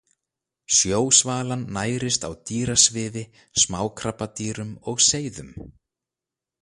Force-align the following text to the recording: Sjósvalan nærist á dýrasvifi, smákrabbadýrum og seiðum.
Sjósvalan 0.77 1.61
nærist 1.75 2.21
á 2.27 2.29
dýrasvifi, 2.47 3.23
smákrabbadýrum 3.61 4.71
og 4.89 4.97
seiðum. 5.09 5.51